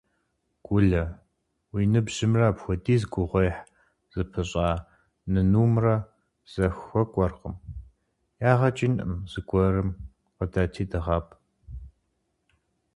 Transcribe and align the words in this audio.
Гулэ, 0.65 1.03
уи 1.73 1.83
ныбжьымрэ 1.91 2.43
апхуэдиз 2.49 3.03
гугъуехь 3.11 3.61
зыпыщӀа 4.13 4.67
нынумрэ 5.31 5.95
зэхуэкӀуэркъым. 6.51 7.55
Ягъэ 8.51 8.69
кӀынкъым, 8.77 9.13
зыгуэрым 9.31 9.89
къыдэти 10.35 10.83
дыгъэпӀ. 10.91 11.33